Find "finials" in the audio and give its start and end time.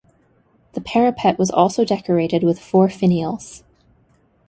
2.89-3.63